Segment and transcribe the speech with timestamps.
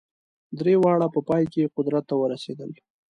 [0.59, 2.71] درې واړه په پای کې قدرت ته ورسېدل.